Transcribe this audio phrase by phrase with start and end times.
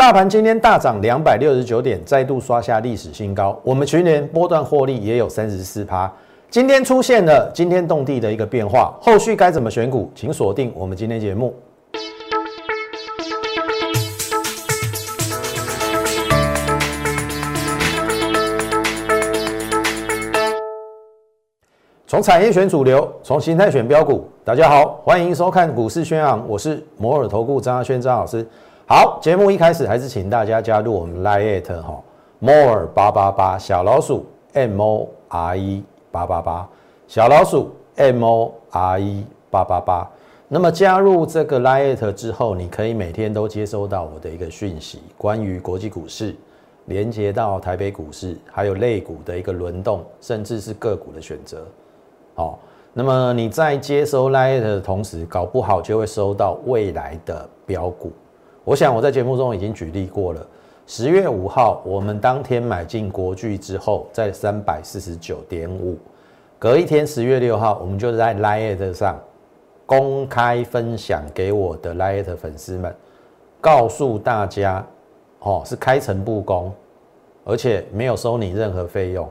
[0.00, 3.60] 大盘今天大涨两百六十九点，再度刷下历史新高。
[3.62, 6.10] 我们去年波段获利也有三十四趴。
[6.48, 11.54] 今天出现了惊天动地的一个变化，后续该怎么选股，请锁定我们今天节目。
[22.06, 24.26] 从产业选主流，从形态选标股。
[24.42, 28.48] 大家好，欢迎收看股市宣扬，我是摩尔投顾张阿轩张老师。
[28.92, 32.02] 好，节目一开始还是请大家加入我们 Line 哈
[32.40, 36.68] ，more 八八八小老鼠 M O R E 八八八
[37.06, 40.10] 小老鼠 M O R E 八八八。
[40.48, 46.34] 那么加入这个 Line 之后，你可以每天都接收到我的一个讯息，关于国际股市，
[46.86, 51.64] 连接到台北股市，还有类股的一个轮动，甚至是个股的选择。
[52.34, 52.58] 好，
[52.92, 58.10] 那么你在接收 Line 的同时，搞不好就会收到未来的标股。
[58.64, 60.46] 我想我在节目中已经举例过了。
[60.86, 65.96] 十月五号，我们当天买进国巨之后，在三百四十九点五。
[66.58, 69.18] 隔一天，十月六号，我们就在 Lite 上
[69.86, 72.94] 公开分享给我的 Lite 粉丝们，
[73.60, 74.84] 告诉大家，
[75.38, 76.72] 哦，是开诚布公，
[77.44, 79.26] 而且没有收你任何费用。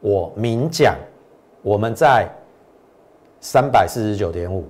[0.00, 0.96] 我明讲，
[1.62, 2.28] 我们在
[3.40, 4.64] 三百四十九点五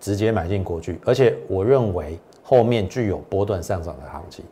[0.00, 2.18] 直接买进国巨，而且我认为。
[2.48, 4.42] 后面具有波段上涨的行情，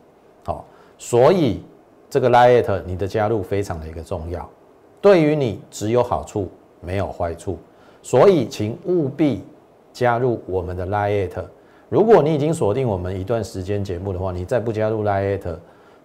[0.45, 0.63] 好，
[0.99, 1.63] 所以
[2.07, 4.47] 这个 Lite 你的加入非常的一个重要，
[5.01, 6.47] 对于你只有好处
[6.79, 7.57] 没有坏处，
[8.03, 9.43] 所以请务必
[9.91, 11.43] 加入我们的 Lite。
[11.89, 15.57] 如果你已经锁定我们一段时间节目的话，你再不加入 Lite，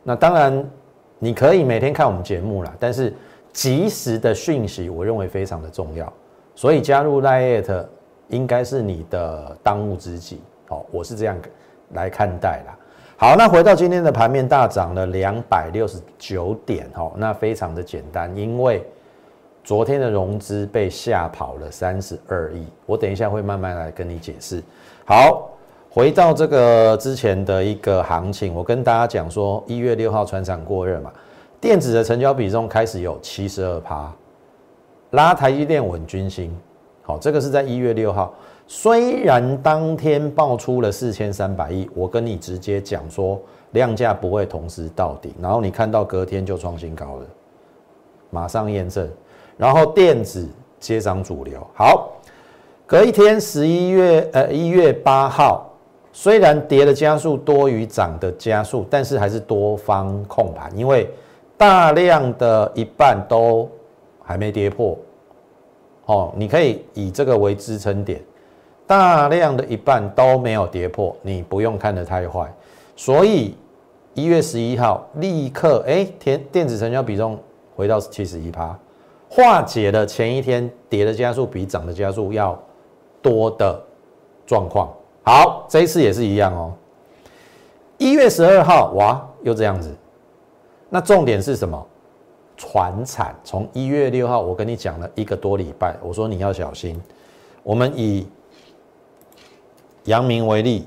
[0.02, 0.66] 那当然
[1.18, 3.12] 你可以每天看我们节目啦，但是
[3.52, 6.10] 及时的讯息我认为非常的重要，
[6.54, 7.84] 所以加入 Lite
[8.28, 10.40] 应该是你的当务之急。
[10.66, 11.36] 好，我是这样。
[11.92, 12.78] 来看待啦。
[13.16, 18.84] 好，那回到今天的盘面大涨了两百六十九点，哈，那非常的简单，因为
[19.62, 24.60] 昨天的融资被吓跑了三十二亿，我等一下会慢慢来跟你解释。
[25.04, 25.48] 好，
[25.88, 31.12] 回到这个之前的一个行情，我跟大家讲说，一月六号船厂过热嘛，
[31.60, 34.12] 电子的成交比重开始有七十二趴，
[35.10, 36.52] 拉台积电稳军心，
[37.02, 38.34] 好，这个是在一月六号。
[38.74, 43.38] 虽然当天爆出了四千三百亿，我跟你直接讲说
[43.72, 47.26] 量价不会同时到底，然后你看到隔天就创新高了，
[48.30, 49.06] 马上验证，
[49.58, 50.48] 然后电子
[50.80, 51.60] 接涨主流。
[51.74, 52.12] 好，
[52.86, 55.70] 隔一天十一月呃一月八号，
[56.10, 61.10] 虽然跌的加速多于涨的加速，但是还是多方控盘，因为
[61.58, 63.68] 大量的一半都
[64.22, 64.96] 还没跌破。
[66.06, 68.18] 哦，你可以以这个为支撑点。
[68.92, 72.46] 大量的一半都没有跌破，你不用看得太坏。
[72.94, 73.56] 所以
[74.12, 77.38] 一月十一号立刻，哎，电电子成交比重
[77.74, 78.78] 回到七十一趴，
[79.30, 82.62] 化解了前一天跌的加速比涨的加速要
[83.22, 83.82] 多的
[84.46, 84.92] 状况。
[85.22, 86.74] 好，这一次也是一样哦。
[87.96, 89.90] 一月十二号，哇，又这样子。
[90.90, 91.82] 那重点是什么？
[92.58, 97.00] 船产从一月六号，我跟你讲了一个多礼拜，我说你要小心。
[97.62, 98.28] 我们以
[100.04, 100.86] 阳明为例，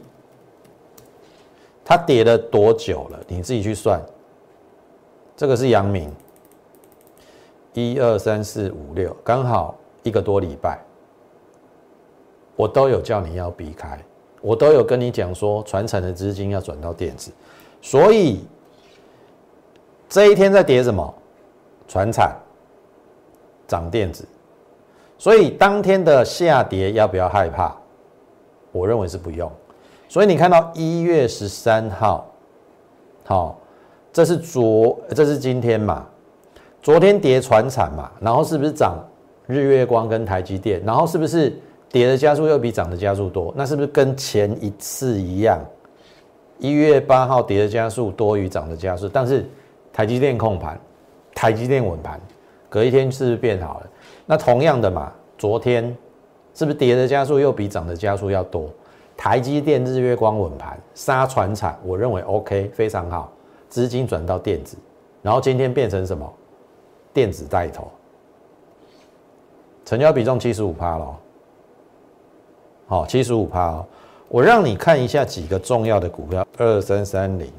[1.84, 3.20] 它跌了多久了？
[3.28, 4.02] 你自己去算。
[5.38, 6.14] 这个是阳明，
[7.74, 10.80] 一二三四五六，刚好一个多礼拜，
[12.56, 14.00] 我都有叫你要避开，
[14.42, 17.31] 我都有跟你讲说，传承的资金要转到电子，
[17.81, 18.46] 所以
[20.08, 21.14] 这一天在跌什么？
[21.88, 22.36] 传产
[23.68, 24.28] 涨电子，
[25.20, 27.75] 所以当天的下跌要不要害怕？
[28.75, 29.50] 我认为是不用，
[30.09, 32.30] 所以你看到一月十三号，
[33.24, 33.58] 好，
[34.12, 36.06] 这是昨，这是今天嘛？
[36.81, 38.97] 昨天跌船产嘛，然后是不是涨
[39.47, 40.84] 日月光跟台积电？
[40.86, 41.58] 然后是不是
[41.90, 43.53] 跌的加速又比涨的加速多？
[43.56, 45.57] 那是不是跟前一次一样？
[46.59, 49.50] 一月八号跌的加速多于涨的加速，但是
[49.94, 50.77] 台积电控盘，
[51.33, 52.19] 台积电稳盘，
[52.68, 53.88] 隔一天是不是变好了？
[54.25, 55.95] 那同样的嘛，昨天。
[56.56, 58.68] 是不是跌的加速又比涨的加速要多？
[59.18, 63.31] 台积电、日月光稳盘，杀船产，我认为 OK，非常好。
[63.69, 64.75] 资金转到电子，
[65.22, 66.34] 然后今天变成什么？
[67.13, 67.90] 电子带头，
[69.86, 71.18] 成交比重七十五趴了。
[72.88, 73.86] 好，七十五趴哦。
[74.28, 77.50] 我让你看一下几个重要的股票：二三三零，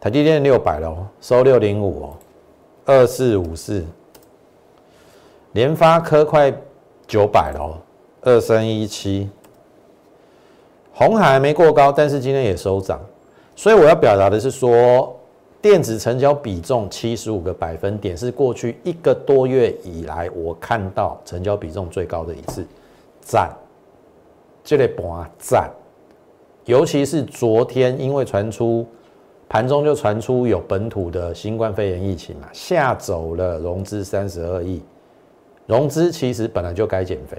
[0.00, 2.16] 台积电六百喽，收六零五哦。
[2.86, 3.84] 二四五四，
[5.52, 6.52] 联发科快。
[7.10, 7.74] 九百喽，
[8.22, 9.28] 二三一七，
[10.94, 13.00] 红海没过高，但是今天也收涨，
[13.56, 15.12] 所以我要表达的是说，
[15.60, 22.64] 电子成交比重七十五个百分点是过去一个多月以来我看到成交比重最高的一次，
[23.20, 23.50] 赞，
[24.62, 25.68] 这类盘赞，
[26.64, 28.86] 尤其是昨天因为传出
[29.48, 34.80] 盘中就传出有本土的新冠肺炎疫情嘛，吓走了融资三十二亿，
[35.70, 37.38] 融资其实本来就该减肥。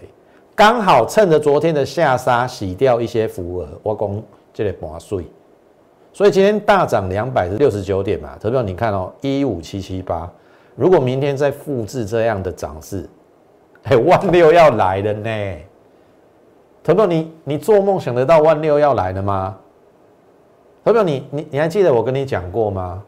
[0.56, 4.24] 刚好趁着昨天的下杀洗掉一些浮额，我讲
[4.54, 5.26] 这个盘碎，
[6.14, 8.38] 所以今天大涨两百六十九点嘛。
[8.40, 10.32] 投票你看哦，一五七七八，
[10.78, 13.06] 如果明天再复制这样的涨势，
[13.84, 15.58] 哎，万六要来了呢。
[16.82, 19.58] 投票你你做梦想得到万六要来了吗？
[20.86, 23.04] 投票你你你还记得我跟你讲过吗？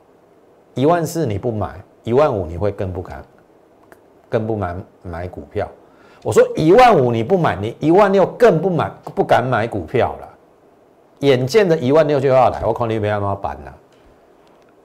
[0.73, 3.23] 一万四你不买，一万五你会更不敢，
[4.33, 5.69] 更不买买股票。
[6.23, 10.29] 我说一万五你不买，你一万六更不买，不敢买股票了。
[11.19, 13.77] 眼见着一万六就要来，我看你没那么办了。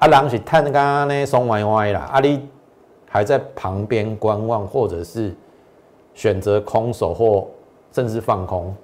[0.00, 2.46] 啊，人是探刚刚呢松歪歪啦，啊，你
[3.08, 5.34] 还在旁边观望，或者是
[6.12, 7.48] 选择空手或
[7.90, 8.76] 甚至放空。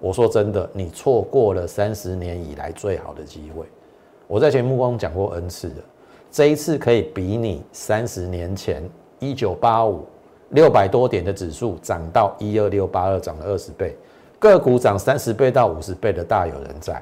[0.00, 3.64] 我说真的，你错过了三十年以来最好的机会。
[4.26, 5.76] 我在节目中讲过 N 次的，
[6.32, 8.82] 这一次可以比你三十年前
[9.20, 10.04] 一九八五。
[10.52, 13.96] 六百多点的指数涨到一二六八二，涨了二十倍，
[14.40, 17.00] 个股涨三十倍到五十倍的大有人在。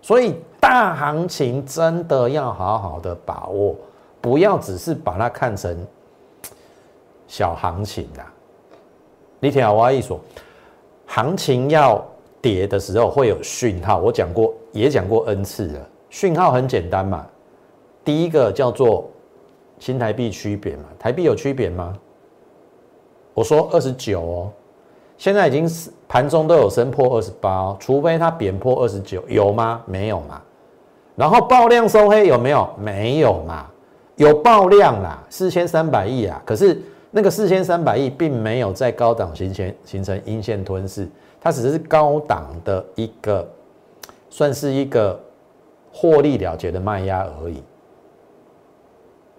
[0.00, 3.76] 所以大行情真的要好好的把握，
[4.20, 5.86] 不要只是把它看成
[7.28, 8.26] 小行情啊。
[9.38, 10.18] 你听我一说，
[11.06, 12.04] 行情要
[12.40, 15.88] 跌的时候会有讯号，我讲过也讲过 N 次了。
[16.10, 17.24] 讯号很简单嘛，
[18.04, 19.08] 第一个叫做。
[19.82, 20.84] 新台币区别嘛？
[20.96, 21.98] 台币有区别吗？
[23.34, 24.52] 我说二十九哦，
[25.18, 29.82] 现在已经是盘中都有升破二十八哦，除非它贬破二十九，有吗？
[29.84, 30.40] 没有嘛。
[31.16, 32.70] 然后爆量收黑有没有？
[32.78, 33.66] 没有嘛。
[34.14, 36.80] 有爆量啦，四千三百亿啊，可是
[37.10, 41.08] 那个四千三百亿并没有在高档形成形成阴线吞噬，
[41.40, 43.44] 它只是高档的一个
[44.30, 45.18] 算是一个
[45.92, 47.60] 获利了结的卖压而已。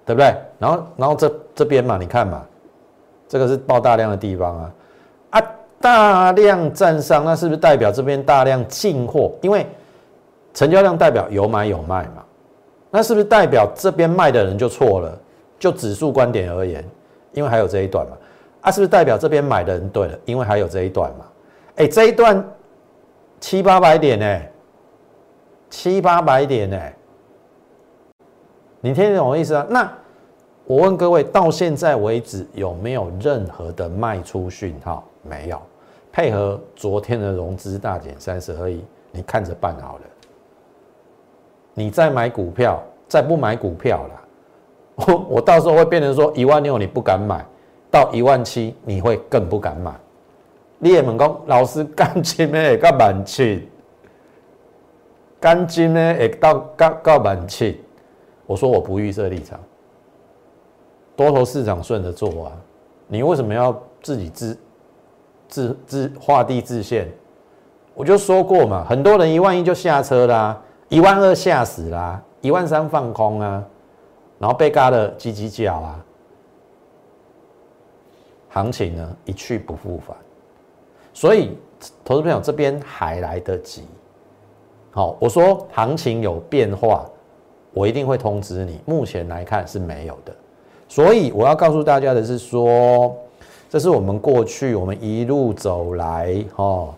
[0.05, 0.35] 对不对？
[0.59, 2.44] 然后，然后这这边嘛，你看嘛，
[3.27, 4.73] 这个是爆大量的地方啊，
[5.29, 5.41] 啊，
[5.79, 9.31] 大量站上，那是不是代表这边大量进货？
[9.41, 9.65] 因为
[10.53, 12.23] 成交量代表有买有卖嘛，
[12.91, 15.17] 那是不是代表这边卖的人就错了？
[15.57, 16.83] 就指数观点而言，
[17.31, 18.17] 因为还有这一段嘛，
[18.61, 20.19] 啊，是不是代表这边买的人对了？
[20.25, 21.25] 因为还有这一段嘛，
[21.77, 22.45] 哎，这一段
[23.39, 24.41] 七八百点呢，
[25.69, 26.77] 七八百点呢。
[28.85, 29.65] 你听得懂我意思啊？
[29.69, 29.89] 那
[30.65, 35.06] 我问各位，到现在为止有没有任何的卖出讯号？
[35.21, 35.62] 没有。
[36.12, 40.01] 配合昨天的融资大减三十二亿，你看着办好了。
[41.74, 44.21] 你再买股票，再不买股票了，
[44.95, 47.44] 我我到时候会变成说一万六你不敢买，
[47.89, 49.94] 到一万七你会更不敢买。
[50.77, 53.69] 你也问讲，老师干金呢会到万七，
[55.39, 57.81] 干金呢会到到到万七。
[58.45, 59.59] 我说我不预设立场，
[61.15, 62.51] 多头市场顺着做啊！
[63.07, 64.57] 你为什么要自己自
[65.47, 67.07] 自自画地自限？
[67.93, 73.63] 我就说过嘛，很多人一万一就下车啦，一万二吓死啦，一万三放空啊，
[74.39, 76.05] 然后被嘎的叽叽叫啊，
[78.50, 80.17] 行情呢一去不复返，
[81.13, 81.57] 所以
[82.03, 83.88] 投资朋友这边还来得及。
[84.91, 87.05] 好，我说行情有变化。
[87.74, 88.80] 我一定会通知你。
[88.86, 90.34] 目前来看是没有的，
[90.88, 93.15] 所以我要告诉大家的是说，
[93.70, 96.94] 这是我们过去我们一路走来，哦，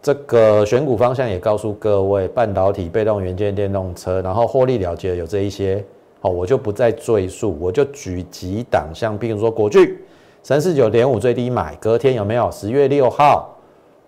[0.00, 5.84] 这个选股方向也告诉各位，半导体、被动元件、电动车，然后获利了结有这一些，
[6.20, 10.04] 好，我就不再赘述，我就举几档，像比如说国巨
[10.42, 12.50] 三四九点五最低买，隔天有没有？
[12.50, 13.54] 十月六号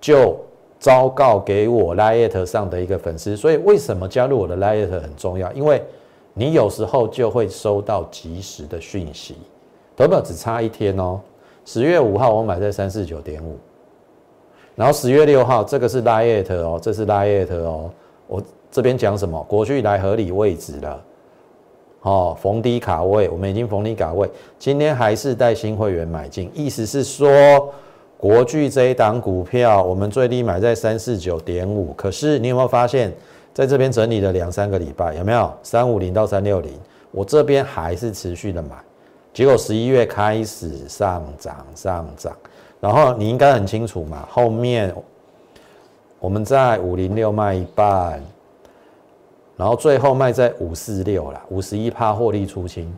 [0.01, 0.37] 就。
[0.81, 5.51] 昭告给我 Lite 上的一个粉丝，所以为什么加入我的 Lite 很重要？
[5.53, 5.83] 因为
[6.35, 9.37] 你有时候就会收到及时的讯息，
[9.97, 11.21] 投票只差一天哦。
[11.65, 13.57] 十月五号我买在三四九点五，
[14.75, 17.91] 然后十月六号这个是 Lite 哦，这是 Lite 哦。
[18.27, 19.43] 我这边讲什么？
[19.49, 21.03] 国巨来合理位置了，
[22.03, 27.73] 哦，逢低卡位，我们已经逢低卡位，今天还是带新会员买进，意思是说。
[28.17, 33.13] 国巨这一档股票，我们最低买在三四九点五，可是你有没有发现，
[33.55, 36.73] 在这边整理了两三个礼拜，有没有三五零到三六零？
[37.13, 38.71] 我这边还是持续的买，
[39.33, 42.37] 结果十一月开始上涨上涨，
[42.81, 44.93] 然后你应该很清楚嘛，后面
[46.19, 48.21] 我们在五零六卖一半，
[49.57, 52.93] 然后最后卖在五四六啦，五十一趴获利出清。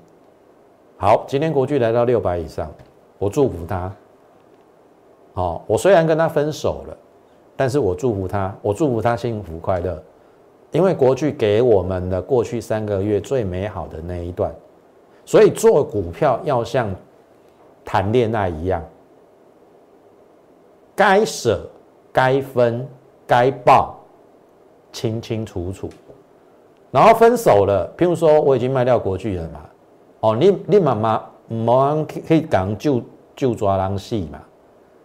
[0.97, 2.73] 好，今天国巨来到六百以上，
[3.19, 3.93] 我祝福他。
[5.35, 6.97] 好，我虽然跟他分手了，
[7.55, 10.03] 但是我祝福他，我祝福他幸福快乐，
[10.73, 14.55] 因为国巨给我们的过去三个月最美好的那一段，
[15.25, 16.95] 所以做股票要像
[17.85, 18.85] 谈恋爱一样，
[20.95, 21.69] 该舍、
[22.13, 22.87] 该分、
[23.27, 23.97] 该报，
[24.93, 25.89] 清清楚楚。
[26.91, 29.61] 然后分手了，譬如说我已经卖掉国巨了嘛，
[30.21, 33.03] 哦，你你妈妈冇可以讲就
[33.35, 34.41] 就抓狼戏嘛，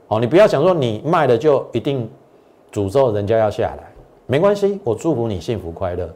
[0.08, 2.10] 哦，你不要想说你卖了就一定
[2.72, 3.91] 诅咒人家要下来，
[4.32, 6.10] 没关系，我祝福你幸福快乐，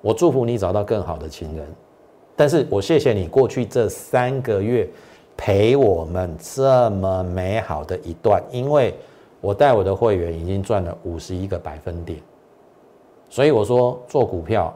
[0.00, 1.66] 我祝福你找到更好的情人，
[2.36, 4.88] 但是我谢谢你过去这三个月
[5.36, 8.94] 陪我们这么美好的一段，因为
[9.40, 12.20] 我带我的会员已经赚了五十一个百分点，
[13.28, 14.72] 所以我说做股票。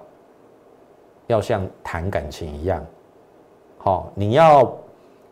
[1.29, 2.85] 要像谈感情一样，
[3.79, 4.77] 好，你要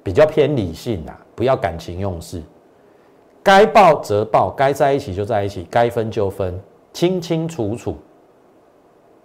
[0.05, 2.41] 比较偏理性啊，不要感情用事。
[3.45, 6.61] 该报则报，该在一起就在一起，该分就分，
[6.95, 7.99] 清清楚楚。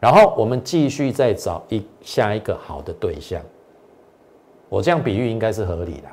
[0.01, 3.41] 然后我们继续再找一下一个好的对象。
[4.67, 6.09] 我这样比喻应该是合理的。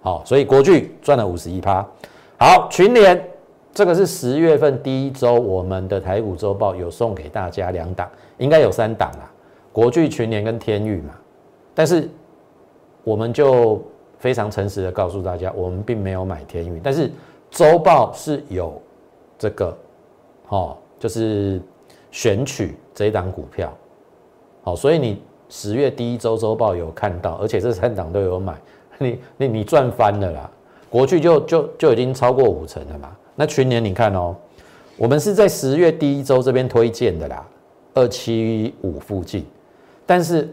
[0.00, 1.84] 好，所以国巨赚了五十一趴。
[2.38, 3.28] 好，群联
[3.72, 8.08] 这个是十月份第一周，我们的台股周报有送给大家两档，
[8.38, 9.30] 应该有三档啦。
[9.72, 11.14] 国巨群联跟天域嘛，
[11.74, 12.08] 但是
[13.04, 13.80] 我们就
[14.18, 17.10] 非常诚实的告诉大家，我们并没有买天域，但是
[17.50, 18.80] 周报是有
[19.38, 19.76] 这个，
[20.48, 21.60] 哦，就是
[22.10, 23.72] 选取这一档股票，
[24.62, 28.54] 好，所以你十月第一周周报有看到，而且这三档都有买，
[28.98, 30.50] 你你你赚翻了啦，
[30.88, 34.34] 国去就就就已经超过五成了嘛，那去年你看哦，
[34.96, 37.46] 我们是在十月第一周这边推荐的啦，
[37.94, 39.44] 二七五附近。
[40.06, 40.48] 但是，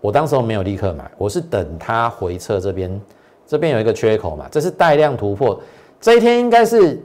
[0.00, 3.00] 我当时候没有立刻买，我是等它回撤这边，
[3.44, 5.60] 这边有一个缺口嘛，这是带量突破，
[6.00, 7.02] 这一天应该是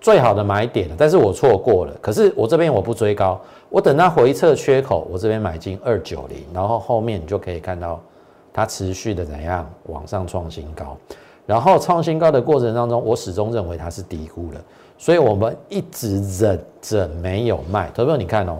[0.00, 1.92] 最好的买点，但是我错过了。
[2.00, 8.00] 可是我这边我不追高，我等它回撤缺口，我这边买进二九零，然后后面你就可以看到
[8.52, 10.96] 它持续的怎样往上创新高，
[11.46, 14.60] 然后创新高的过程当中，我始终认为它是低估了，
[14.96, 17.90] 所以我们一直忍着没有卖。
[17.94, 18.58] 投票你看哦。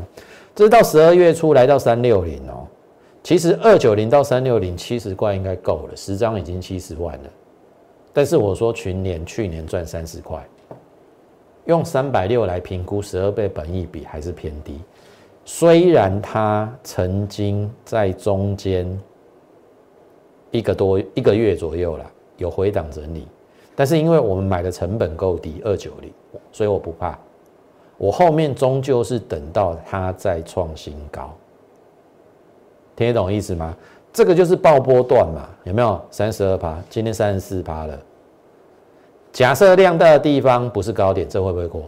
[0.54, 2.66] 这是到十二月初来到三六零哦，
[3.22, 7.30] 其实二九零到三六零七十块应该够了，十张已经七十万了。
[8.12, 10.44] 但是我说群年去年赚三十块，
[11.68, 14.80] 用三百六来评估十二倍本益比还是偏低。
[15.44, 18.98] 虽然它曾经在中间
[20.50, 23.28] 一个多一个月左右了有回档整理，
[23.76, 26.10] 但是因为我们买的成本够低二九零，
[26.52, 27.18] 所以我不怕。
[27.98, 31.34] 我后面终究是等到它再创新高，
[32.96, 33.76] 听得懂意思吗？
[34.10, 36.00] 这个就是爆波段嘛，有没有？
[36.10, 37.98] 三十二趴，今天三十四趴了。
[39.32, 41.82] 假设量大的地方不是高点，这会不会过？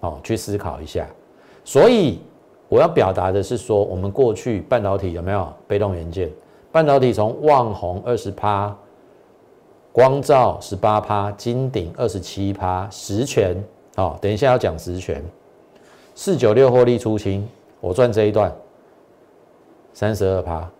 [0.00, 1.06] 哦，去思考一下。
[1.64, 2.20] 所以
[2.68, 6.30] 我要表达的是说，我们过去半导体有没有被动元件？
[6.70, 8.74] 半导体从旺红二十趴，
[9.90, 13.56] 光照十八趴，金鼎二十七趴，十全。
[13.96, 15.22] 好，等一下要讲十全，
[16.14, 17.46] 四九六获利出清，
[17.80, 18.54] 我赚这一段
[19.92, 20.70] 三十二趴，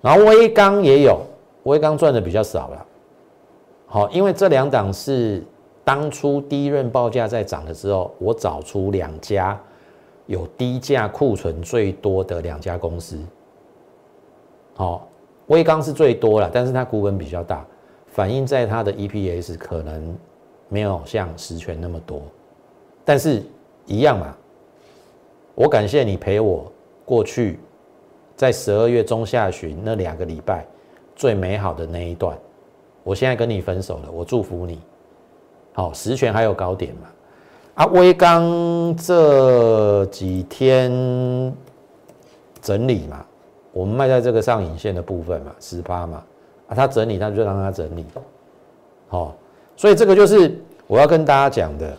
[0.00, 1.20] 然后微钢也有，
[1.64, 2.86] 微钢赚的比较少了。
[3.94, 5.40] 好，因为这两档是
[5.84, 9.56] 当初第一任报价在涨的时候，我找出两家
[10.26, 13.16] 有低价库存最多的两家公司。
[14.74, 15.06] 好，
[15.46, 17.64] 威钢是最多了，但是它股本比较大，
[18.08, 20.18] 反映在它的 EPS 可能
[20.68, 22.20] 没有像实权那么多。
[23.04, 23.44] 但是，
[23.86, 24.36] 一样嘛。
[25.54, 26.66] 我感谢你陪我
[27.04, 27.60] 过去，
[28.34, 30.66] 在十二月中下旬那两个礼拜
[31.14, 32.36] 最美好的那一段。
[33.04, 34.80] 我现在跟你分手了，我祝福你。
[35.74, 37.08] 好，实权还有高点嘛？
[37.74, 40.90] 啊，威刚这几天
[42.60, 43.24] 整理嘛，
[43.72, 46.22] 我们卖在这个上影线的部分嘛，十八嘛。
[46.68, 48.04] 啊，他整理，那就让他整理。
[49.08, 49.34] 好，
[49.76, 51.96] 所以这个就是我要跟大家讲的。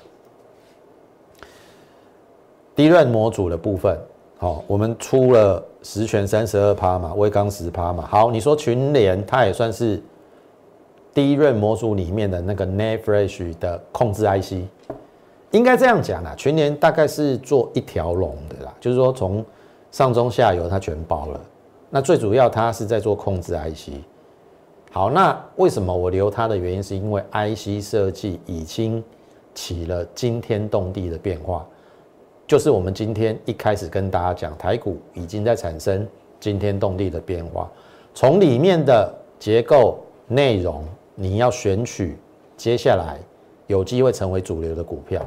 [2.75, 3.97] 低润模组的部分，
[4.37, 8.05] 好，我们出了十权三十二趴嘛，微钢十趴嘛。
[8.05, 10.01] 好，你说群联它也算是
[11.15, 14.67] 第一润模组里面的那个 Net Flash 的控制 IC，
[15.51, 16.35] 应该这样讲啦。
[16.35, 19.43] 全年大概是做一条龙的啦，就是说从
[19.91, 21.39] 上中下游它全包了。
[21.89, 23.93] 那最主要它是在做控制 IC。
[24.91, 29.01] 好，那为什么我留它的原因，是因为 IC 设计已经
[29.53, 31.65] 起了惊天动地的变化。
[32.45, 36.05] 就是我们今天一开始跟大家讲，台股已经在产生
[36.41, 37.71] 惊天动地的变化，
[38.13, 40.83] 从里面的结构内容，
[41.15, 42.17] 你要选取
[42.55, 43.17] 接下来
[43.67, 45.25] 有机会成为主流的股票，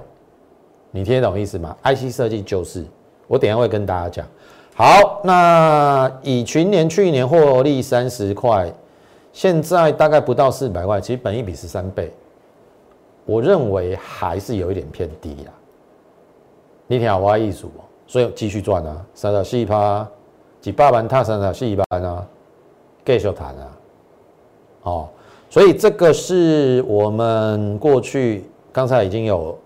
[0.90, 2.84] 你听得懂意思吗？IC 设计就是，
[3.26, 4.26] 我等下会跟大家讲。
[4.74, 8.72] 好，那以群年去年获利三十块，
[9.32, 12.12] 现在大概不到四百块，其实本一比十三倍，
[13.26, 15.52] 我认为还是有一点偏低啦。
[16.86, 20.08] 你听我意思哦，所以继续赚啊，三十四趴，
[20.60, 22.26] 几百万踏三十四班啊，
[23.04, 23.76] 继续谈啊。
[24.82, 25.08] 哦，
[25.50, 29.56] 所以这个是我们过去刚才已经有。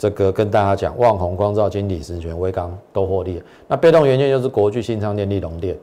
[0.00, 3.42] 这个跟大家讲，旺宏、光照、金体、实权、威刚都获利。
[3.66, 5.76] 那被动元件就是国巨、新昌电、力龙电。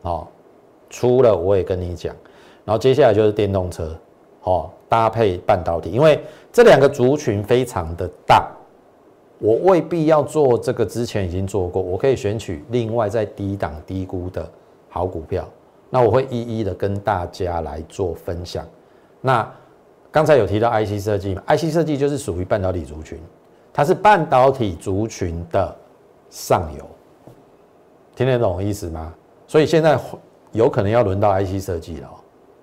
[0.00, 0.30] 好，
[0.88, 2.16] 出了我也跟你讲。
[2.64, 3.94] 然后接下来就是电动车，
[4.44, 6.18] 哦，搭配半导体，因为
[6.50, 8.50] 这两个族群非常的大，
[9.38, 14.50] 我未必要做这个，之前已经做过，我可以选取另外在低档低估的
[14.88, 15.46] 好股票。
[15.92, 18.66] 那我会一一的跟大家来做分享。
[19.20, 19.46] 那。
[20.14, 23.18] 刚才有提到 IC 设计嘛？IC 设计就是属于半导体族群，
[23.72, 25.74] 它是半导体族群的
[26.28, 26.84] 上游，
[28.14, 29.14] 听得懂意思吗？
[29.46, 29.98] 所以现在
[30.50, 32.10] 有可能要轮到 IC 设计了。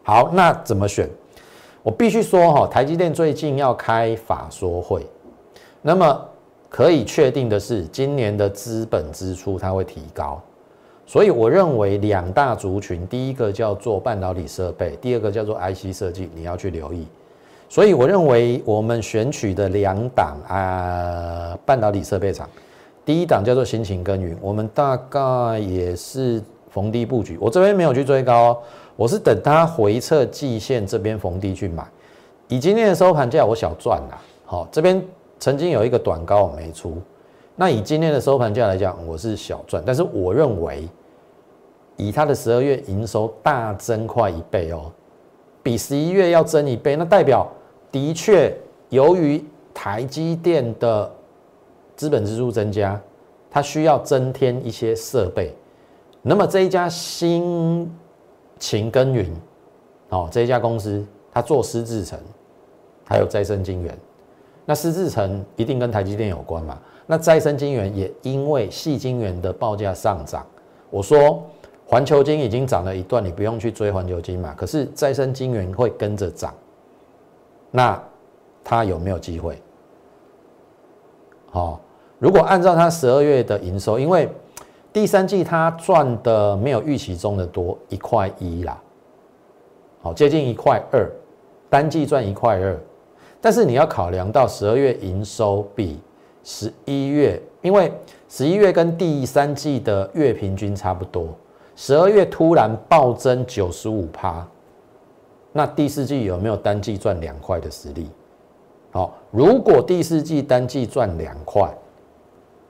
[0.03, 1.09] 好，那怎么选？
[1.81, 5.03] 我必须说哈，台积电最近要开法说会，
[5.81, 6.29] 那么
[6.69, 10.39] 可以确定的是，今年的资本支出它会提高，
[11.09, 17.07] 所以我认为两大族群，第一个叫做半导体设备，第二个叫做 IC 设计，你要去留意。
[17.67, 22.47] 所以我认为我们选取的两档啊，半导体设备厂，
[23.03, 26.39] 第一档叫做辛勤耕耘，我们大概也是
[26.69, 27.39] 逢低布局。
[27.41, 28.61] 我这边没有去追高，
[28.95, 31.83] 我是等它回撤季线这边逢低去买。
[32.49, 34.21] 以今天的收盘价，我小赚啦。
[34.45, 35.03] 好，这边
[35.39, 37.01] 曾经有一个短高我没出，
[37.55, 39.81] 那以今天的收盘价来讲，我是小赚。
[39.83, 40.87] 但是我认为，
[41.99, 44.91] 以它的十二月营收大增快一倍哦，
[45.61, 47.47] 比十一月要增一倍，那代表。
[47.91, 48.55] 的确，
[48.89, 51.11] 由于台积电的
[51.95, 53.01] 资本支出增加，
[53.49, 55.53] 它需要增添一些设备。
[56.21, 57.91] 那么这一家新
[58.59, 59.25] 勤耕耘，
[60.09, 62.19] 哦，这一家公司它做湿制程，
[63.03, 63.97] 还有再生晶圆。
[64.65, 66.77] 那湿制成一定跟台积电有关嘛？
[67.07, 70.45] 那再生晶圆也因为细晶圆的报价上涨。
[70.91, 71.43] 我说
[71.89, 74.53] 环球金已经涨了一段，你不用去追环球金嘛。
[74.55, 76.53] 可是再生金源会跟着涨。
[77.71, 77.99] 那
[78.63, 79.59] 它有没有机会？
[81.49, 81.81] 好，
[82.19, 84.29] 如果按照它十二月的营收，因为
[84.93, 88.79] 第三季它赚的没有预期中的多，一块一啦，
[90.03, 91.09] 好，接近一块二，
[91.71, 92.79] 单季赚一块二，
[93.41, 95.99] 但是你要考量到十二月营收比
[96.43, 97.91] 十一月，因为
[98.27, 101.29] 十一月跟第三季的月平均差不多，
[101.79, 104.45] 十二月突然暴增九十五趴。
[105.53, 108.09] 那第四季有没有单季赚两块的实力？
[108.91, 111.73] 好，如果第四季单季赚两块，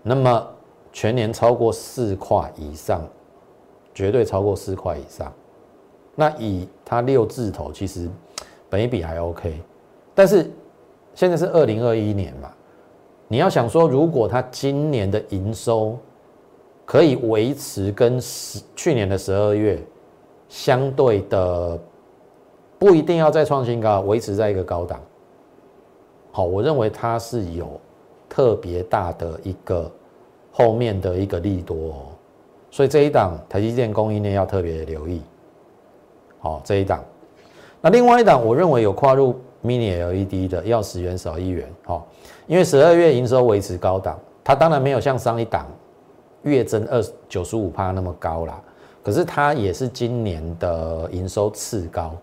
[0.03, 0.47] 那么
[0.93, 3.01] 全年超过四块以上，
[3.95, 5.33] 绝对超过四块以上。
[6.13, 8.07] 那以它六字头，其实
[8.69, 9.59] 本一比还 OK。
[10.13, 10.51] 但是
[11.15, 12.51] 现在是二零二一年嘛，
[13.27, 15.97] 你要想说，如果它今年的营收
[16.89, 19.79] 可以维持跟十去年的十二月
[20.47, 21.79] 相对的。
[22.79, 24.99] 不一定要再创新高，维持在一个高档。
[26.31, 27.79] 好，我认为它是有
[28.27, 29.91] 特别大的一个
[30.49, 31.95] 后面的一个利多，哦，
[32.71, 35.21] 所以这一档台积电供应链要特别留意。
[36.39, 37.03] 好，这一档，
[37.81, 41.69] 那另外一档我认为有跨入 Mini LED 的，要十元少一元。
[41.83, 42.07] 好，
[42.47, 45.67] 因为十二月营收维持高档，它当然没有像上一档
[46.43, 48.61] 月增二九十五帕那么高啦，
[49.03, 52.15] 可是它也是今年的营收次高。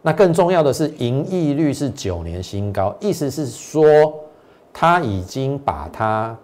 [0.00, 4.14] 那更重要的是，盈利率是九年新高，意思是说，
[4.72, 6.36] 它已经把它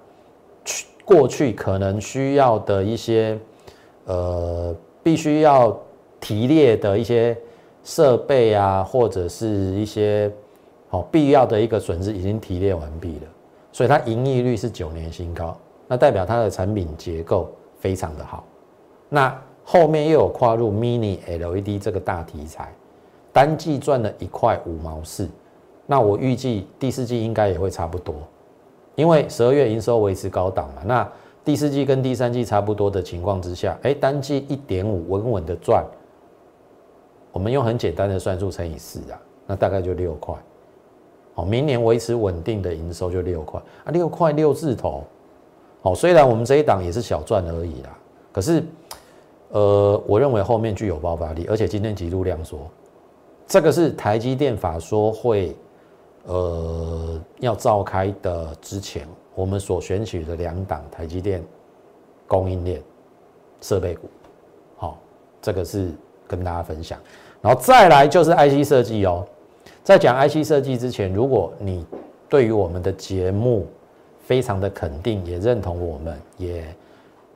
[0.65, 3.39] 去过去可能需要的一些，
[4.07, 5.79] 呃，必须要
[6.21, 7.37] 提列的一些
[7.85, 10.31] 设备啊，或者是一些
[10.89, 13.29] 好必要的一个损失已经提列完毕了，
[13.73, 15.57] 所以它盈利率是九年新高，
[15.95, 18.43] 那代表它的产品结构非常的好，
[19.09, 22.75] 那后面又有跨入 Mini LED 这个大题材。
[23.33, 25.29] 单季赚了一块五毛四，
[25.87, 28.13] 那我预计第四季应该也会差不多，
[28.97, 30.83] 因为十二月营收维持高档嘛。
[30.85, 31.09] 那
[31.45, 35.85] 第四季跟第三季差不多的情况之下，哎，单季一点五稳稳的赚，
[37.31, 40.35] 我们用很简单的算术乘以四啊，那大概就六块。
[41.37, 45.05] 哦，明年维持稳定的营收就六块啊，六块六字头，
[45.85, 47.95] 哦，虽然我们这一档也是小赚而已啦，
[48.33, 48.65] 可是，
[49.51, 52.61] 呃，我认为后面具有爆发力，而且今天极度量缩，
[53.47, 55.55] 这个是台积电法说会，
[56.25, 61.45] 呃，要召开的之前，我们所选取的两档台积电
[62.27, 62.83] 供应链
[63.61, 64.09] 设备股，
[64.77, 64.99] 好，
[65.43, 65.91] 这个是
[66.27, 66.99] 跟大家分享，
[67.43, 69.27] 然后再来就是 IC 设计哦。
[69.83, 71.85] 在讲 IC 设计之前，如果你
[72.27, 73.67] 对于我们的节目
[74.25, 76.65] 非常的肯定，也认同我们，也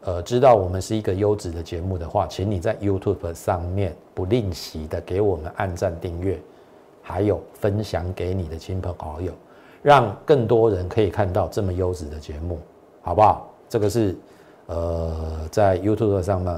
[0.03, 6.41] 呃知道我们是一个优质的节目的话，请你在 YouTube 上面不吝惜的给我们按赞、订阅，
[7.03, 9.33] 还有分享给你的亲朋好友，
[9.83, 12.59] 让更多人可以看到这么优质的节目，
[13.03, 13.49] 好不好？
[13.69, 14.17] 这个是
[14.67, 16.53] 呃在 YouTube 上面，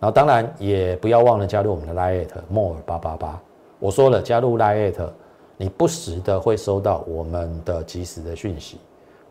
[0.00, 3.40] 然后当然也不要忘了加入我们的 Lite More 八八八，
[3.78, 5.08] 我说了加入 Lite。
[5.56, 8.80] 你不时的会收到我们的及时的讯息，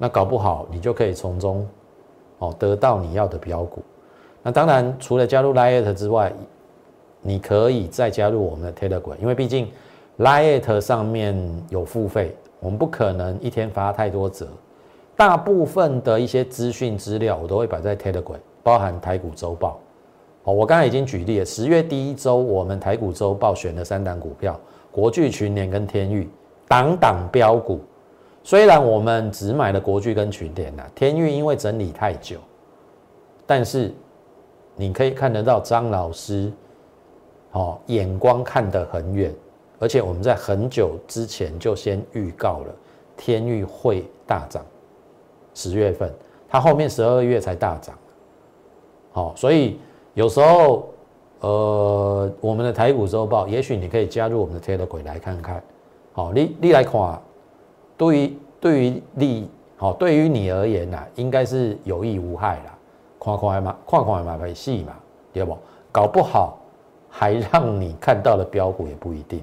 [0.04, 1.66] 那搞不好你就可以从中
[2.40, 3.82] 哦得到你要的标股。
[4.42, 6.34] 那当然，除了加入 Lite 之外，
[7.22, 9.72] 你可以再加入我们的 Telegram，因为毕竟
[10.18, 11.34] Lite 上面
[11.70, 14.46] 有付费，我们不可能一天发太多折。
[15.16, 19.80] 大部分的一些资讯资料我都会摆在 Telegram，包含台股周报。
[20.44, 24.60] 哦，我刚才已经举例了，十月第一周我们台股周报选了三档股票。
[24.92, 26.30] 国巨、群联跟天域，
[26.68, 27.80] 档档标股。
[28.44, 32.38] 虽然我们只买了国巨跟群联呐，天域因为整理太久，
[33.46, 33.94] 但是
[34.76, 36.52] 你可以看得到张老师，
[37.54, 39.34] 哦，眼光看得很远，
[39.80, 42.76] 而且我们在很久之前就先预告了
[43.16, 44.64] 天域会大涨，
[45.54, 46.14] 十月份，
[46.50, 47.98] 它后面十二月才大涨，
[49.14, 49.80] 好，所以
[50.14, 50.90] 有时候。
[51.46, 55.62] 呃，我们的台股周报，也许你可以加入我们的 Telegram 来看看。
[56.14, 57.22] 好，你你来看，
[57.98, 62.78] 对于对于你，好，对于你而言呐，应该是有益无害啦。
[63.20, 64.94] 看看嘛，看看嘛，拍戏嘛，
[65.32, 65.58] 对不？
[65.92, 66.58] 搞不好
[67.10, 69.42] 还让你看到了标股也不一定，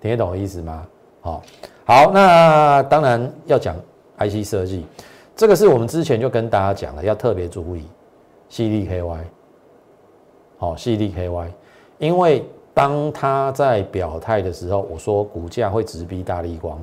[0.00, 0.86] 听得懂我意思吗？
[1.20, 1.42] 好，
[1.84, 3.74] 好，那当然要讲
[4.18, 4.86] IC 设计，
[5.34, 7.84] 这个是我们之前就跟大家讲了，要特别注意
[8.50, 9.18] CDKY。
[10.56, 11.48] 好，，CDKY，
[11.98, 16.80] 因为当他在表态的时候，我说股价会直逼大力光。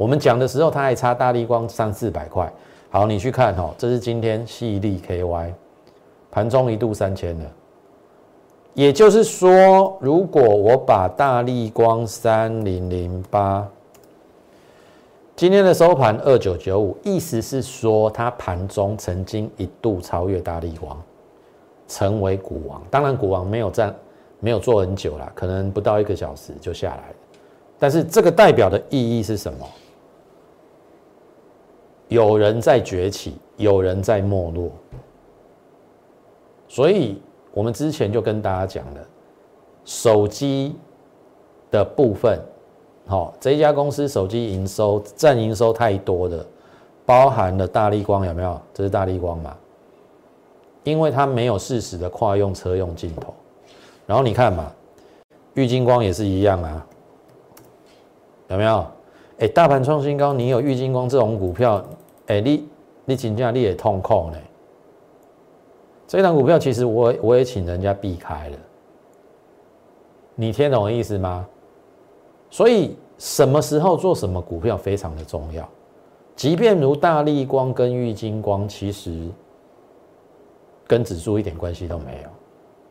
[0.00, 2.50] 我们讲的时候，他还差大力光三四百块。
[2.88, 5.52] 好，你去看哈，这是今天细粒 KY
[6.30, 7.44] 盘中一度三千了。
[8.72, 13.68] 也就是说，如果我把大力光三零零八
[15.36, 20.96] 今天的收盘二九九五，意思是说它盘中曾经一度超越大力光。
[21.86, 23.94] 成为股王，当然股王没有站，
[24.38, 27.14] 没有做很久了，可能不到一个小时就下来了。
[27.78, 29.68] 但是这个代表的意义是什么？
[32.10, 34.68] 有人在崛起，有人在没落。
[36.66, 39.00] 所以我们之前就跟大家讲了，
[39.84, 40.74] 手机
[41.70, 42.36] 的部分，
[43.06, 46.44] 好，这一家公司手机营收占营收太多的，
[47.06, 48.60] 包含了大力光，有没有？
[48.74, 49.56] 这是大力光嘛？
[50.82, 53.32] 因为它没有适时的跨用车用镜头，
[54.04, 54.72] 然后你看嘛，
[55.54, 56.86] 玉金光也是一样啊，
[58.48, 58.84] 有没有？
[59.38, 61.82] 哎，大盘创新高，你有玉金光这种股票，
[62.30, 62.68] 哎，你
[63.04, 64.38] 你请假你也痛苦呢。
[66.06, 68.56] 这档股票其实我我也请人家避开了，
[70.34, 71.46] 你听懂意思吗？
[72.50, 75.68] 所以什么时候做什么股票非常的重要，
[76.36, 79.28] 即便如大力光跟玉金光，其实。
[80.86, 82.28] 跟指数一点关系都没有，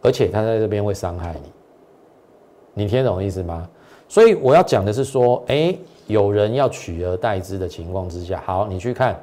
[0.02, 3.69] 而且它在这边会伤害你，你听懂意思吗？
[4.08, 9.21] 所以我要讲的是说，哎，有人要取而代之的情况之下，好，你去看，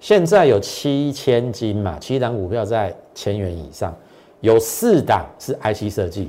[0.00, 3.94] 现在有七千金嘛，七档股票在千元以上，
[4.40, 6.28] 有四档是 IC 设计，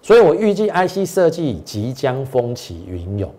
[0.00, 3.30] 所以我预计 IC 设计即将风起云涌。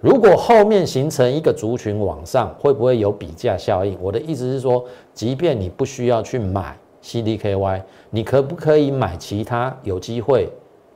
[0.00, 3.98] 如果后面形成一个族群往上，会不会有比价效应？
[4.00, 6.76] 我的意思是说，即便你不需要去买。
[7.02, 10.50] CDKY，你可不可以买其他有机会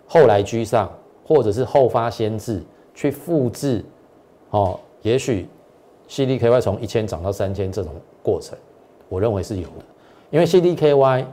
[0.09, 0.91] 后来居上，
[1.25, 2.61] 或者是后发先至
[2.93, 3.85] 去复制？
[4.51, 5.47] 哦，也许
[6.09, 8.57] CDKY 从一千涨到三千这种过程，
[9.09, 9.85] 我认为是有的。
[10.31, 11.25] 因为 CDKY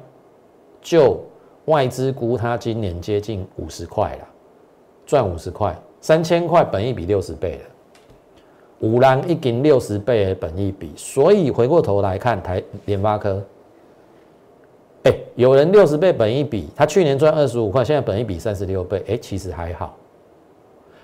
[0.81, 1.23] 就
[1.65, 4.27] 外资估它今年接近五十块了，
[5.05, 7.61] 赚五十块，三千块本一比六十倍了，
[8.79, 13.43] 五郎一斤六十倍的本一比，所以回过头来看台联发科。
[15.35, 19.95] 有人六十倍本一比，他去年赚二十五块，现在本一比三十六倍，哎，其实还好。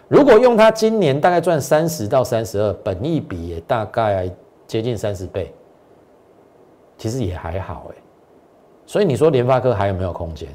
[0.08, 4.28] 如果用它今年大概赚三十到三十二，本益比也大概
[4.65, 5.54] 接近三十倍，
[7.03, 7.95] 其实也还好哎。
[8.85, 10.47] 所以你说联发科还有没有空间？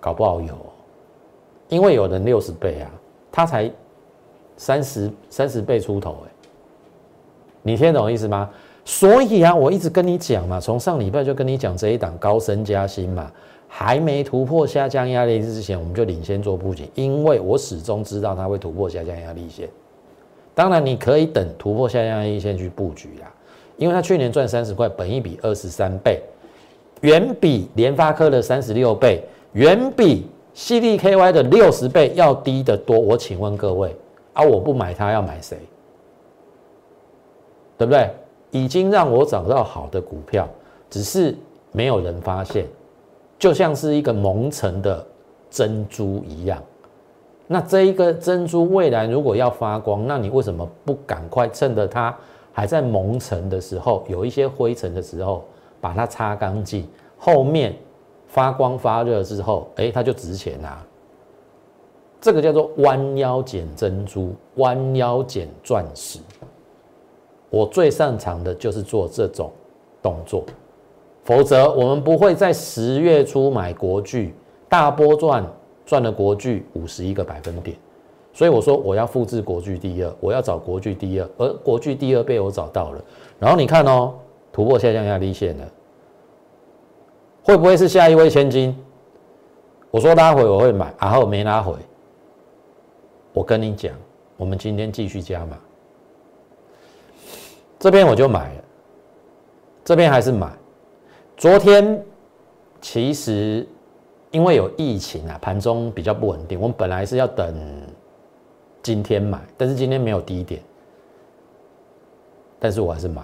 [0.00, 0.54] 搞不好有，
[1.68, 2.90] 因为有人六十倍啊，
[3.30, 3.70] 它才
[4.56, 6.30] 三十三十倍出头哎，
[7.60, 8.48] 你听懂意思吗？
[8.86, 13.30] 所以啊，我一直跟你讲嘛，从上礼拜就跟你讲这一档高升加薪嘛，
[13.68, 19.68] 还没突破下降压力之前，我们就领先做布局，因为我始终知道它会突破下降压力线。
[20.54, 23.30] 当然，你可以等突破下降压力线去布局啦，
[23.76, 26.22] 因为它去年赚三十块，本益比二十三倍，
[27.02, 32.98] 远比联发科的三十六倍，远比 CDKY 的六十倍要低得多。
[32.98, 33.94] 我请问各位
[34.32, 35.58] 啊，我不买它要买谁？
[37.78, 38.10] 对不对？
[38.52, 40.48] 已经让我找到好的股票，
[40.88, 41.36] 只是
[41.72, 42.64] 没有人发现，
[43.38, 45.04] 就像是一个蒙尘的
[45.50, 46.62] 珍珠一样。
[47.46, 52.16] 那这一个珍珠未来如果要发光，那你为什么不赶快趁着它
[52.56, 55.44] 还在蒙尘的时候，有一些灰尘的时候，
[55.78, 56.88] 把它擦干净，
[57.18, 57.76] 后面
[58.26, 60.82] 发光发热之后，哎，它就值钱啦。
[62.18, 66.18] 这个叫做弯腰捡珍珠，弯腰捡钻石。
[67.50, 69.52] 我最擅长的就是做这种
[70.02, 70.42] 动作，
[71.24, 74.34] 否则我们不会在十月初买国巨
[74.66, 75.46] 大波赚
[75.84, 77.76] 赚了国巨五十一个百分点，
[78.36, 83.02] 所以我说我要复制国巨第二，我要找国巨第二，而国巨第二被我找到了。
[83.38, 84.12] 然后你看哦，
[84.52, 85.66] 突破下降压力线了，
[87.42, 88.76] 会不会是下一位千金？
[89.90, 91.72] 我说拉回我会买，然后没拉回，
[93.32, 93.94] 我跟你讲，
[94.36, 95.58] 我们今天继续加码。
[97.78, 98.64] 这边我就买了，
[99.82, 100.52] 这边还是买。
[101.38, 102.04] 昨天
[102.82, 103.66] 其实
[104.30, 106.60] 因为有疫情啊，盘中比较不稳定。
[106.60, 107.56] 我们本来是要等
[108.86, 110.62] 今天买，但是今天没有低点，
[112.60, 113.20] 但是我还是买。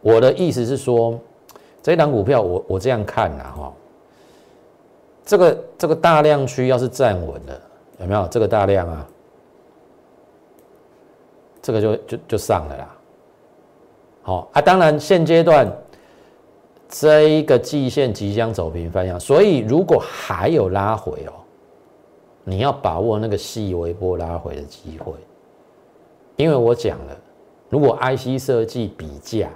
[0.00, 1.20] 我的意思是说，
[1.82, 3.72] 这一档股票，我我这样看呐，哈，
[5.22, 7.60] 这个这个大量区要是站稳了，
[7.98, 9.06] 有没有这个大量啊？
[11.60, 12.96] 这个就就就上了啦。
[14.22, 15.70] 好啊，当然现阶段
[16.88, 21.39] 这一个季线即将走平翻阳，所以如果还有拉回哦，
[22.44, 25.12] 你要把握那个细微波拉回的机会，
[26.36, 27.16] 因为我讲了，
[27.68, 29.50] 如果 IC 设计比价，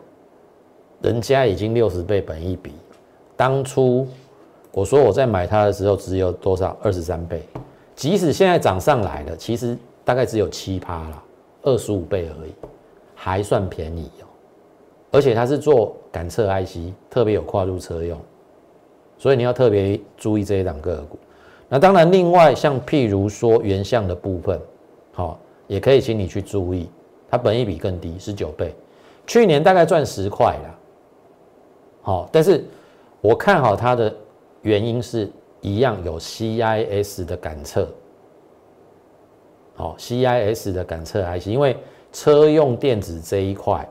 [1.02, 2.72] 人家已经六十倍本一比，
[3.36, 4.06] 当初
[4.72, 7.42] 我说我在买它的时候只有多少二十三倍，
[7.96, 11.22] 即使现在涨上来了，其实大概只有七趴了，
[11.62, 12.52] 二十五倍而已，
[13.14, 14.26] 还算便宜哦。
[15.10, 18.20] 而且它是做感测 IC，特别有跨入车用，
[19.16, 21.18] 所以你要特别注意这一档个股。
[21.68, 24.60] 那当然，另外像譬如说原相的部分，
[25.12, 26.88] 好，也可以请你去注意，
[27.28, 28.74] 它本益比更低，十九倍，
[29.26, 30.78] 去年大概赚十块啦。
[32.02, 32.64] 好，但是
[33.20, 34.14] 我看好它的
[34.62, 37.88] 原因是一样有 CIS 的感测，
[39.74, 41.76] 好，CIS 的感测还行因为
[42.12, 43.88] 车用电子这一块。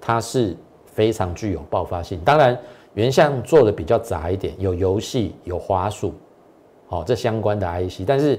[0.00, 2.56] 它是非常具有爆发性，当然
[2.94, 6.14] 原相做的比较杂一点，有游戏有花束，
[6.88, 8.38] 好这相关的 IC，但是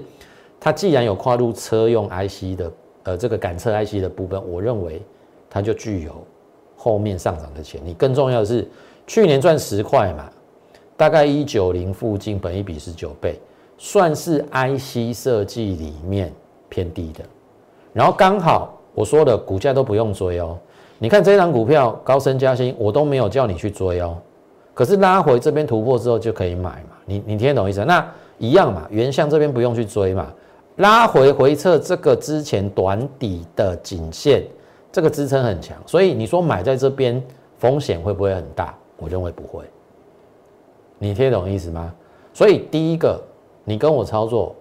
[0.59, 2.71] 它既然有跨入车用 IC 的，
[3.03, 5.01] 呃这个感测 IC 的部分，我认为
[5.49, 6.11] 它就具有
[6.75, 7.93] 后面上涨的潜力。
[7.93, 8.67] 更重要的是，
[9.05, 10.29] 去年赚十块嘛，
[10.97, 13.39] 大概一九零附近，本一比十九倍，
[13.77, 16.33] 算是 IC 设计里面
[16.67, 17.23] 偏低的。
[17.93, 20.57] 然后刚好我说的股价都不用追哦。
[20.97, 24.17] 你看这张股票高升加薪，我都没有叫你去追哦。
[24.73, 26.97] 可是拉回这边突破之后就可以买嘛？
[27.05, 27.83] 你你听得懂意思？
[27.85, 28.05] 那
[28.39, 30.33] 一样嘛，原相这边不用去追嘛。
[30.77, 34.43] 拉回回撤这个之前短底的颈线，
[34.91, 37.21] 这个支撑很强，所以你说买在这边
[37.57, 38.73] 风险会不会很大？
[38.97, 39.65] 我认为不会。
[40.97, 41.93] 你听懂意思吗？
[42.33, 43.21] 所以第一个，
[43.65, 44.55] 你跟我操作，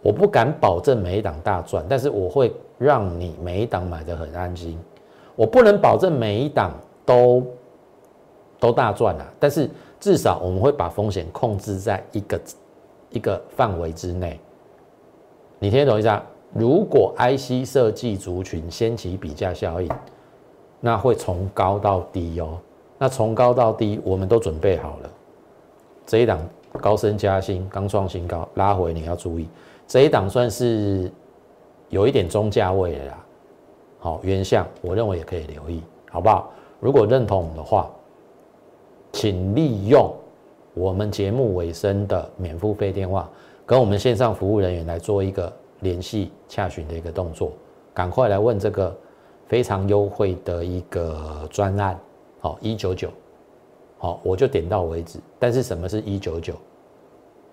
[0.00, 4.78] 我不敢保证每一档大赚，但是我会让你每一档买的很安心。
[5.34, 6.72] 我不能保证每一档
[7.04, 7.42] 都
[8.60, 12.40] 都大赚啊，但是至少我们会把风险控制在一个
[13.12, 14.38] 一个范围之内。
[15.58, 16.24] 你听懂意思啊？
[16.54, 19.88] 如果 IC 设计族群掀起比价效应，
[20.80, 22.58] 那会从高到低哦。
[22.98, 25.10] 那从高到低，我们都准备好了。
[26.04, 26.38] 这一档
[26.80, 29.48] 高升加薪，刚创新高，拉回你要注意。
[29.86, 31.10] 这一档算是
[31.88, 33.24] 有一点中价位的啦。
[33.98, 36.50] 好，原相我认为也可以留意，好不好？
[36.80, 37.88] 如果认同的话，
[39.12, 40.12] 请利用
[40.74, 43.28] 我们节目尾声的免付费电话，
[43.66, 47.52] 跟我们线上服务人员来做一个联系洽询的一个动作，
[47.92, 48.96] 赶快来问这个
[49.46, 51.98] 非常优惠的一个专案，
[52.40, 53.10] 好一九九，
[53.98, 55.18] 好我就点到为止。
[55.38, 56.54] 但是什么是一九九？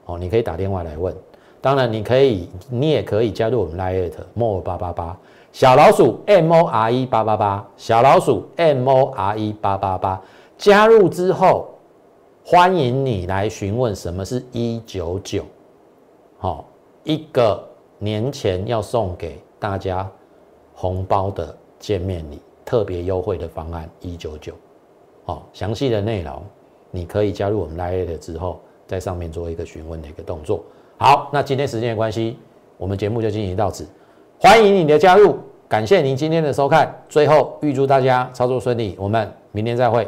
[0.05, 1.13] 哦，你可以打电话来问。
[1.61, 5.17] 当然，你可以，你也可以加入我们 Lite More 八八八
[5.51, 10.21] 小老鼠 M O R E 八八八小老鼠 M O R E 八八八。
[10.57, 11.67] 加入之后，
[12.51, 15.45] 欢迎你来询问什么是一九九。
[16.39, 16.65] 好，
[17.03, 17.63] 一个
[17.99, 20.09] 年前要送给大家
[20.73, 24.51] 红包的见面礼，特别优惠的方案一九九。
[25.25, 26.41] 好，详细的内容
[26.89, 30.63] 你可以加入我们 Lite 之后，在上面做一个询问的一个动作。
[30.97, 32.35] 好，那今天时间的关系，
[32.77, 33.87] 我们节目就进行到此。
[34.39, 36.99] 欢迎你的加入，感谢您今天的收看。
[37.07, 40.07] 最后预祝大家操作顺利，我们明天再会。